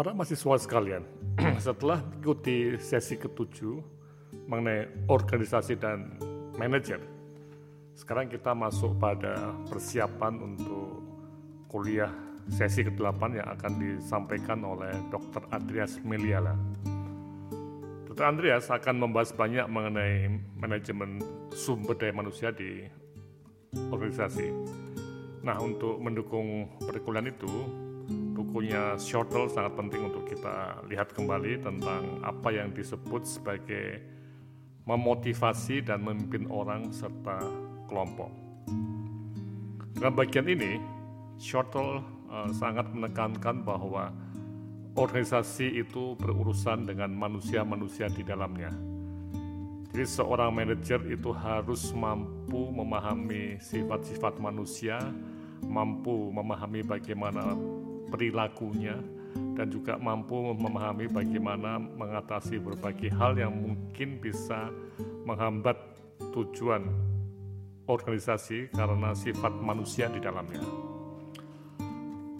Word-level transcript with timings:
Para 0.00 0.16
mahasiswa 0.16 0.56
sekalian, 0.56 1.04
setelah 1.60 2.00
mengikuti 2.00 2.72
sesi 2.80 3.20
ketujuh 3.20 3.84
mengenai 4.48 5.04
organisasi 5.12 5.76
dan 5.76 6.16
manajer, 6.56 7.04
sekarang 7.92 8.32
kita 8.32 8.56
masuk 8.56 8.96
pada 8.96 9.52
persiapan 9.68 10.40
untuk 10.40 11.04
kuliah 11.68 12.08
sesi 12.48 12.80
ke-8 12.80 13.44
yang 13.44 13.48
akan 13.52 13.72
disampaikan 13.76 14.64
oleh 14.64 14.88
Dr. 15.12 15.44
Andreas 15.52 16.00
Meliala. 16.00 16.56
Dr. 18.08 18.24
Andreas 18.24 18.72
akan 18.72 19.04
membahas 19.04 19.36
banyak 19.36 19.68
mengenai 19.68 20.32
manajemen 20.56 21.20
sumber 21.52 21.92
daya 22.00 22.16
manusia 22.16 22.48
di 22.48 22.88
organisasi. 23.92 24.48
Nah, 25.44 25.60
untuk 25.60 26.00
mendukung 26.00 26.72
perkuliahan 26.88 27.36
itu, 27.36 27.89
bukunya 28.40 28.96
Shortle 28.96 29.52
sangat 29.52 29.76
penting 29.76 30.08
untuk 30.08 30.24
kita 30.24 30.80
lihat 30.88 31.12
kembali 31.12 31.60
tentang 31.60 32.24
apa 32.24 32.48
yang 32.48 32.72
disebut 32.72 33.28
sebagai 33.28 34.00
memotivasi 34.88 35.84
dan 35.84 36.00
memimpin 36.00 36.48
orang 36.48 36.88
serta 36.88 37.36
kelompok. 37.84 38.32
Dalam 40.00 40.16
bagian 40.16 40.48
ini, 40.48 40.80
Shortle 41.36 42.00
uh, 42.32 42.48
sangat 42.56 42.88
menekankan 42.96 43.60
bahwa 43.60 44.08
organisasi 44.96 45.76
itu 45.76 46.16
berurusan 46.16 46.88
dengan 46.88 47.12
manusia-manusia 47.12 48.08
di 48.08 48.24
dalamnya. 48.24 48.72
Jadi 49.92 50.06
seorang 50.06 50.54
manajer 50.54 51.02
itu 51.12 51.28
harus 51.34 51.92
mampu 51.92 52.72
memahami 52.72 53.60
sifat-sifat 53.60 54.40
manusia, 54.40 54.96
mampu 55.66 56.30
memahami 56.32 56.80
bagaimana 56.86 57.52
perilakunya, 58.10 58.98
dan 59.54 59.70
juga 59.70 59.96
mampu 59.96 60.52
memahami 60.56 61.06
bagaimana 61.06 61.78
mengatasi 61.78 62.58
berbagai 62.58 63.12
hal 63.14 63.38
yang 63.38 63.54
mungkin 63.54 64.18
bisa 64.18 64.68
menghambat 65.24 65.76
tujuan 66.34 66.84
organisasi 67.86 68.70
karena 68.70 69.14
sifat 69.14 69.52
manusia 69.58 70.06
di 70.10 70.22
dalamnya. 70.22 70.62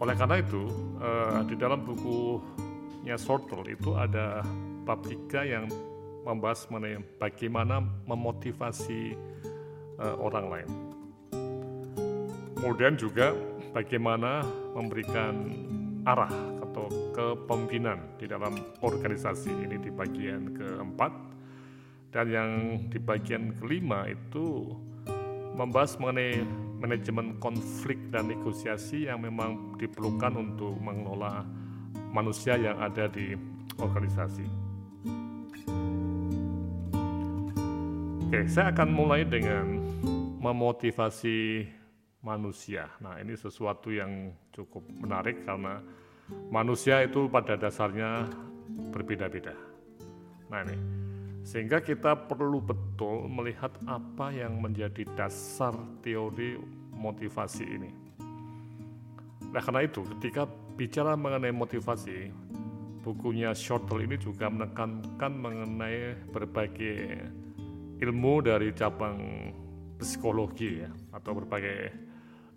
Oleh 0.00 0.16
karena 0.16 0.40
itu, 0.40 0.64
uh, 1.02 1.44
di 1.44 1.54
dalam 1.60 1.84
bukunya 1.84 3.20
Sortel 3.20 3.68
itu 3.68 3.92
ada 3.98 4.40
bab 4.88 5.05
3 5.05 5.44
yang 5.44 5.68
membahas 6.24 6.64
mengenai 6.72 7.05
bagaimana 7.20 7.84
memotivasi 8.08 9.12
uh, 10.00 10.16
orang 10.16 10.46
lain. 10.48 10.70
Kemudian 12.56 12.96
juga 12.96 13.32
bagaimana 13.70 14.42
memberikan 14.74 15.34
arah 16.06 16.32
atau 16.64 16.86
kepemimpinan 17.14 17.98
di 18.18 18.27
dalam 18.27 18.54
organisasi 18.82 19.50
ini 19.50 19.77
di 19.78 19.90
bagian 19.90 20.54
keempat 20.54 21.12
dan 22.10 22.27
yang 22.27 22.50
di 22.90 22.98
bagian 22.98 23.54
kelima 23.58 24.10
itu 24.10 24.74
membahas 25.54 25.98
mengenai 25.98 26.42
manajemen 26.80 27.36
konflik 27.38 27.98
dan 28.08 28.32
negosiasi 28.32 29.06
yang 29.06 29.20
memang 29.20 29.77
diperlukan 29.77 30.32
untuk 30.34 30.74
mengelola 30.80 31.44
manusia 32.10 32.56
yang 32.56 32.80
ada 32.80 33.06
di 33.06 33.36
organisasi. 33.77 34.46
Oke, 38.30 38.46
saya 38.46 38.70
akan 38.70 38.88
mulai 38.94 39.27
dengan 39.27 39.82
memotivasi 40.40 41.66
manusia. 42.20 42.88
Nah, 43.00 43.16
ini 43.20 43.32
sesuatu 43.36 43.88
yang 43.88 44.32
cukup 44.52 44.84
menarik 45.00 45.44
karena 45.48 45.80
manusia 46.52 47.00
itu 47.05 47.27
pada 47.33 47.56
dasarnya 47.56 48.28
berbeda-beda. 48.92 49.56
Nah, 50.52 50.61
ini 50.68 50.78
sehingga 51.40 51.80
kita 51.80 52.28
perlu 52.28 52.61
betul 52.61 53.24
melihat 53.27 53.72
apa 53.89 54.28
yang 54.28 54.61
menjadi 54.61 55.08
dasar 55.17 55.72
teori 56.05 56.61
motivasi 56.92 57.64
ini. 57.64 57.90
Nah, 59.50 59.58
karena 59.64 59.89
itu 59.89 60.05
ketika 60.16 60.45
bicara 60.77 61.16
mengenai 61.16 61.50
motivasi, 61.50 62.30
bukunya 63.00 63.56
Shortle 63.56 64.05
ini 64.05 64.20
juga 64.20 64.52
menekankan 64.52 65.33
mengenai 65.33 66.28
berbagai 66.28 67.24
ilmu 68.05 68.45
dari 68.45 68.70
cabang 68.77 69.18
psikologi 70.00 70.84
ya 70.84 70.90
atau 71.12 71.36
berbagai 71.36 72.09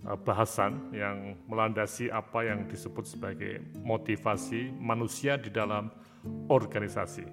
bahasan 0.03 0.91
yang 0.91 1.39
melandasi 1.47 2.11
apa 2.11 2.43
yang 2.43 2.67
disebut 2.67 3.07
sebagai 3.07 3.63
motivasi 3.87 4.75
manusia 4.75 5.39
di 5.39 5.47
dalam 5.47 5.87
organisasi. 6.51 7.23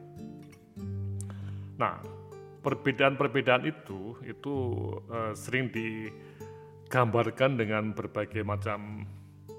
Nah, 1.74 1.98
perbedaan-perbedaan 2.62 3.66
itu 3.66 4.14
itu 4.22 4.54
uh, 5.10 5.34
sering 5.34 5.72
digambarkan 5.74 7.58
dengan 7.58 7.90
berbagai 7.90 8.46
macam 8.46 9.02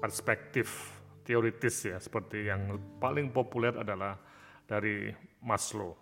perspektif 0.00 0.96
teoritis 1.22 1.84
ya, 1.84 2.00
seperti 2.00 2.48
yang 2.48 2.80
paling 2.96 3.28
populer 3.28 3.76
adalah 3.76 4.16
dari 4.64 5.12
Maslow. 5.44 5.94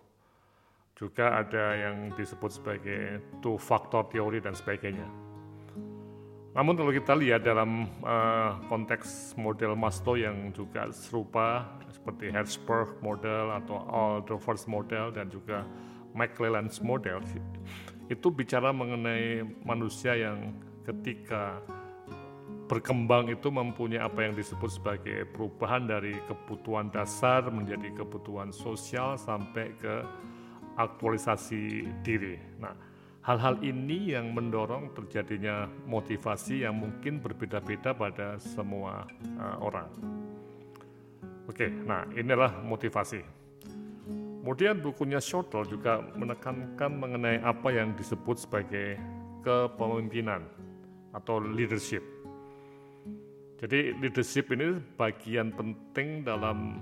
Juga 0.95 1.41
ada 1.41 1.73
yang 1.73 2.13
disebut 2.13 2.51
sebagai 2.61 3.01
two 3.41 3.57
factor 3.57 4.05
teori 4.07 4.37
dan 4.37 4.53
sebagainya. 4.53 5.30
Namun 6.51 6.75
kalau 6.75 6.91
kita 6.91 7.15
lihat 7.15 7.47
dalam 7.47 7.87
uh, 8.03 8.59
konteks 8.67 9.39
model 9.39 9.71
Maslow 9.79 10.19
yang 10.19 10.51
juga 10.51 10.91
serupa 10.91 11.79
seperti 11.87 12.27
Herzberg 12.27 12.99
model 12.99 13.55
atau 13.55 13.79
Aldrovers 13.87 14.67
model 14.67 15.15
dan 15.15 15.31
juga 15.31 15.63
McClelland's 16.11 16.83
model 16.83 17.23
itu 18.11 18.27
bicara 18.27 18.75
mengenai 18.75 19.47
manusia 19.63 20.11
yang 20.19 20.51
ketika 20.83 21.63
berkembang 22.67 23.31
itu 23.31 23.47
mempunyai 23.47 24.03
apa 24.03 24.27
yang 24.27 24.35
disebut 24.35 24.67
sebagai 24.67 25.27
perubahan 25.31 25.87
dari 25.87 26.15
kebutuhan 26.27 26.91
dasar 26.91 27.47
menjadi 27.47 27.95
kebutuhan 27.95 28.51
sosial 28.51 29.15
sampai 29.15 29.71
ke 29.79 30.03
aktualisasi 30.75 31.87
diri. 32.03 32.39
Nah, 32.59 32.75
hal-hal 33.21 33.61
ini 33.61 34.17
yang 34.17 34.33
mendorong 34.33 34.97
terjadinya 34.97 35.69
motivasi 35.85 36.65
yang 36.65 36.77
mungkin 36.77 37.21
berbeda-beda 37.21 37.93
pada 37.93 38.41
semua 38.41 39.05
uh, 39.37 39.57
orang. 39.61 39.89
Oke, 41.45 41.69
nah 41.69 42.05
inilah 42.17 42.49
motivasi. 42.65 43.21
Kemudian 44.41 44.81
bukunya 44.81 45.21
Shortle 45.21 45.69
juga 45.69 46.01
menekankan 46.17 46.91
mengenai 46.97 47.45
apa 47.45 47.69
yang 47.69 47.93
disebut 47.93 48.41
sebagai 48.41 48.97
kepemimpinan 49.45 50.41
atau 51.13 51.37
leadership. 51.37 52.01
Jadi 53.61 53.93
leadership 54.01 54.49
ini 54.49 54.81
bagian 54.97 55.53
penting 55.53 56.25
dalam 56.25 56.81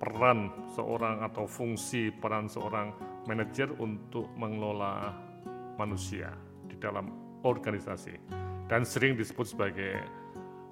peran 0.00 0.48
seorang 0.72 1.20
atau 1.20 1.44
fungsi 1.44 2.08
peran 2.08 2.48
seorang 2.48 2.96
manajer 3.28 3.68
untuk 3.76 4.32
mengelola 4.40 5.23
manusia 5.76 6.32
di 6.66 6.76
dalam 6.78 7.10
organisasi 7.44 8.16
dan 8.66 8.82
sering 8.82 9.14
disebut 9.14 9.44
sebagai 9.52 10.00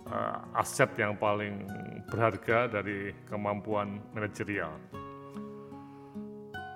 uh, 0.09 0.41
aset 0.57 0.89
yang 0.97 1.17
paling 1.17 1.69
berharga 2.09 2.69
dari 2.81 3.13
kemampuan 3.29 4.01
manajerial. 4.17 4.73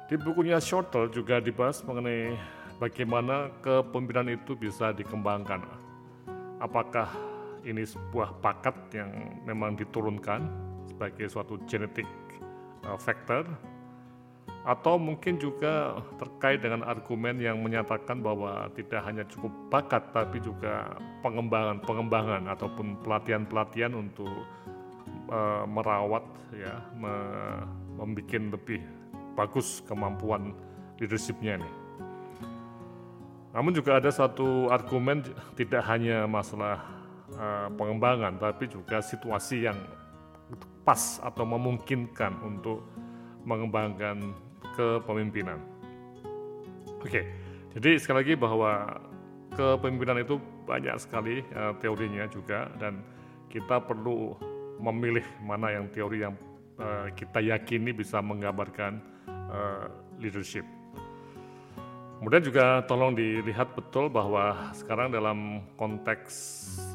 Di 0.06 0.14
bukunya 0.14 0.62
Shortle 0.62 1.10
juga 1.10 1.42
dibahas 1.42 1.82
mengenai 1.82 2.38
bagaimana 2.78 3.50
kepemimpinan 3.58 4.38
itu 4.38 4.54
bisa 4.54 4.94
dikembangkan. 4.94 5.66
Apakah 6.62 7.10
ini 7.66 7.82
sebuah 7.82 8.38
pakat 8.38 8.76
yang 8.94 9.10
memang 9.42 9.74
diturunkan 9.74 10.46
sebagai 10.86 11.26
suatu 11.26 11.58
genetik 11.66 12.06
uh, 12.86 12.94
factor 12.94 13.42
atau 14.66 14.98
mungkin 14.98 15.38
juga 15.38 16.02
terkait 16.18 16.58
dengan 16.58 16.82
argumen 16.82 17.38
yang 17.38 17.62
menyatakan 17.62 18.18
bahwa 18.18 18.66
tidak 18.74 18.98
hanya 19.06 19.22
cukup 19.30 19.54
bakat 19.70 20.10
tapi 20.10 20.42
juga 20.42 20.90
pengembangan-pengembangan 21.22 22.50
ataupun 22.50 22.98
pelatihan-pelatihan 23.06 23.94
untuk 23.94 24.26
uh, 25.30 25.62
merawat 25.70 26.26
ya 26.50 26.82
me, 26.98 27.14
membuat 27.94 28.58
lebih 28.58 28.82
bagus 29.38 29.86
kemampuan 29.86 30.50
leadershipnya 30.98 31.62
ini. 31.62 31.70
Namun 33.54 33.70
juga 33.70 34.02
ada 34.02 34.10
satu 34.10 34.66
argumen 34.68 35.22
tidak 35.54 35.86
hanya 35.86 36.26
masalah 36.26 36.82
uh, 37.38 37.70
pengembangan, 37.70 38.34
tapi 38.36 38.66
juga 38.66 38.98
situasi 38.98 39.70
yang 39.70 39.78
pas 40.82 41.22
atau 41.22 41.46
memungkinkan 41.46 42.42
untuk 42.42 42.82
mengembangkan 43.46 44.45
kepemimpinan. 44.76 45.60
Oke, 47.00 47.22
jadi 47.76 48.00
sekali 48.00 48.24
lagi 48.24 48.34
bahwa 48.34 49.00
kepemimpinan 49.54 50.24
itu 50.24 50.40
banyak 50.66 50.96
sekali 50.98 51.46
uh, 51.54 51.72
teorinya 51.78 52.26
juga 52.26 52.68
dan 52.82 53.00
kita 53.52 53.78
perlu 53.78 54.34
memilih 54.82 55.24
mana 55.40 55.72
yang 55.72 55.88
teori 55.88 56.26
yang 56.26 56.34
uh, 56.76 57.08
kita 57.14 57.40
yakini 57.40 57.94
bisa 57.94 58.20
menggambarkan 58.20 59.00
uh, 59.28 59.86
leadership. 60.20 60.66
Kemudian 62.16 62.48
juga 62.48 62.80
tolong 62.88 63.12
dilihat 63.12 63.76
betul 63.76 64.08
bahwa 64.08 64.72
sekarang 64.72 65.12
dalam 65.12 65.60
konteks 65.76 66.32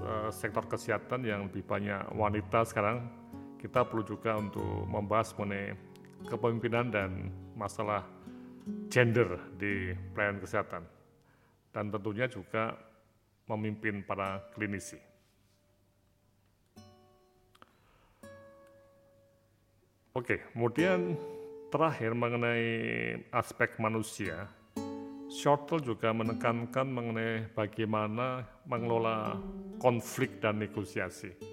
uh, 0.01 0.29
sektor 0.33 0.65
kesehatan 0.65 1.21
yang 1.21 1.45
lebih 1.45 1.61
banyak 1.61 2.09
wanita 2.17 2.65
sekarang, 2.65 3.05
kita 3.61 3.85
perlu 3.85 4.01
juga 4.01 4.41
untuk 4.41 4.89
membahas 4.89 5.29
mengenai 5.37 5.77
kepemimpinan 6.25 6.89
dan 6.89 7.29
masalah 7.61 8.01
gender 8.89 9.37
di 9.61 9.93
pelayanan 10.17 10.41
kesehatan. 10.41 10.83
Dan 11.69 11.93
tentunya 11.93 12.25
juga 12.25 12.73
memimpin 13.45 14.01
para 14.01 14.41
klinisi. 14.57 14.97
Oke, 20.11 20.43
kemudian 20.51 21.15
terakhir 21.71 22.11
mengenai 22.11 22.67
aspek 23.31 23.79
manusia, 23.79 24.43
Shortle 25.31 25.79
juga 25.79 26.11
menekankan 26.11 26.83
mengenai 26.83 27.47
bagaimana 27.55 28.43
mengelola 28.67 29.39
konflik 29.79 30.43
dan 30.43 30.59
negosiasi. 30.59 31.50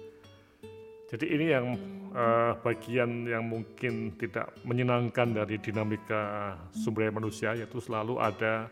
Jadi 1.09 1.25
ini 1.25 1.45
yang 1.49 1.73
uh, 2.13 2.53
bagian 2.61 3.25
yang 3.25 3.49
mungkin 3.49 4.13
tidak 4.21 4.53
menyenangkan 4.61 5.33
dari 5.33 5.57
dinamika 5.57 6.53
sumber 6.69 7.09
daya 7.09 7.13
manusia, 7.17 7.49
yaitu 7.57 7.81
selalu 7.81 8.21
ada 8.21 8.69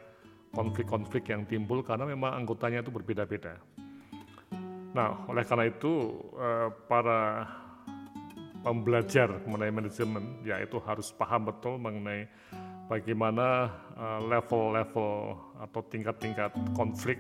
konflik-konflik 0.54 1.34
yang 1.34 1.50
timbul 1.50 1.82
karena 1.82 2.06
memang 2.06 2.38
anggotanya 2.38 2.86
itu 2.86 2.94
berbeda-beda. 2.94 3.58
Nah, 4.94 5.26
oleh 5.26 5.46
karena 5.50 5.66
itu 5.66 6.14
uh, 6.38 6.70
para 6.86 7.50
pembelajar 8.62 9.42
mengenai 9.46 9.74
manajemen, 9.74 10.46
yaitu 10.46 10.78
harus 10.86 11.10
paham 11.10 11.50
betul 11.50 11.80
mengenai 11.80 12.28
bagaimana 12.88 13.72
eh, 13.96 14.20
level-level 14.28 15.14
atau 15.64 15.82
tingkat-tingkat 15.92 16.52
konflik, 16.76 17.20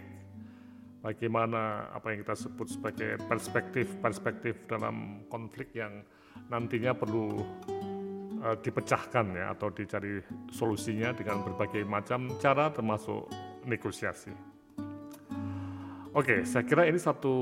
bagaimana 1.01 1.93
apa 1.93 2.13
yang 2.13 2.25
kita 2.25 2.35
sebut 2.35 2.67
sebagai 2.67 3.21
perspektif-perspektif 3.29 4.65
dalam 4.65 5.27
konflik 5.29 5.73
yang 5.77 6.01
nantinya 6.49 6.93
perlu 6.93 7.41
uh, 8.41 8.57
dipecahkan 8.61 9.25
ya 9.33 9.53
atau 9.53 9.69
dicari 9.73 10.21
solusinya 10.49 11.13
dengan 11.13 11.43
berbagai 11.45 11.83
macam 11.85 12.31
cara 12.41 12.69
termasuk 12.73 13.29
negosiasi. 13.67 14.33
Oke, 16.17 16.41
saya 16.49 16.65
kira 16.65 16.89
ini 16.89 16.97
satu 16.97 17.35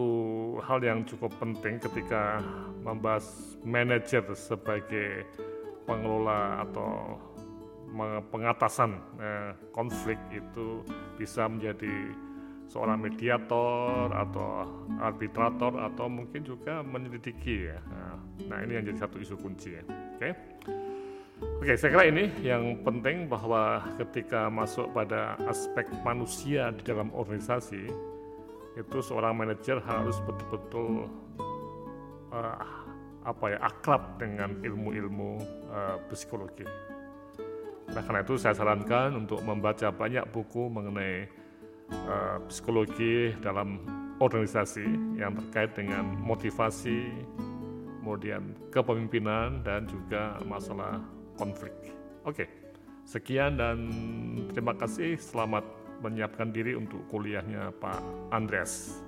hal 0.68 0.84
yang 0.84 1.08
cukup 1.08 1.31
penting 1.40 1.80
ketika 1.80 2.44
membahas 2.84 3.56
manajer 3.63 4.28
sebagai 4.36 5.24
pengelola 5.88 6.66
atau 6.68 7.16
pengatasan 8.28 9.00
eh, 9.16 9.56
konflik 9.72 10.19
itu 10.34 10.84
bisa 11.16 11.48
menjadi 11.48 12.12
seorang 12.66 12.98
mediator 12.98 14.10
atau 14.12 14.66
arbitrator 15.00 15.78
atau 15.80 16.06
mungkin 16.10 16.42
juga 16.42 16.82
menyelidiki 16.82 17.70
ya. 17.70 17.80
Nah, 18.50 18.58
ini 18.66 18.78
yang 18.78 18.86
jadi 18.90 19.06
satu 19.06 19.22
isu 19.22 19.38
kunci 19.40 19.78
ya. 19.78 19.84
Oke. 20.18 20.30
Oke, 21.36 21.76
saya 21.76 21.92
kira 21.92 22.06
ini 22.08 22.32
yang 22.42 22.80
penting 22.88 23.28
bahwa 23.28 23.84
ketika 24.00 24.48
masuk 24.48 24.88
pada 24.96 25.36
aspek 25.52 25.84
manusia 26.08 26.72
di 26.72 26.84
dalam 26.88 27.12
organisasi 27.12 27.92
itu 28.76 28.98
seorang 29.04 29.36
manajer 29.36 29.80
harus 29.84 30.20
betul-betul 30.24 31.08
uh, 32.32 32.60
apa 33.26 33.46
ya 33.52 33.60
akrab 33.64 34.16
dengan 34.20 34.64
ilmu-ilmu 34.64 35.32
uh, 35.72 35.98
psikologi. 36.12 36.68
Nah, 37.92 38.02
karena 38.04 38.24
itu 38.24 38.36
saya 38.40 38.56
sarankan 38.56 39.16
untuk 39.16 39.40
membaca 39.44 39.92
banyak 39.92 40.28
buku 40.32 40.68
mengenai 40.72 41.28
uh, 41.92 42.38
psikologi 42.48 43.36
dalam 43.42 43.82
organisasi 44.24 44.86
yang 45.20 45.36
terkait 45.36 45.76
dengan 45.76 46.16
motivasi, 46.24 47.12
kemudian 48.00 48.56
kepemimpinan 48.72 49.66
dan 49.66 49.90
juga 49.90 50.40
masalah 50.48 51.04
konflik. 51.36 51.74
Oke, 52.24 52.48
sekian 53.04 53.60
dan 53.60 53.92
terima 54.56 54.74
kasih. 54.78 55.20
Selamat 55.20 55.68
menyiapkan 56.00 56.52
diri 56.52 56.78
untuk 56.78 57.04
kuliahnya 57.12 57.76
Pak 57.82 58.32
Andreas. 58.32 59.02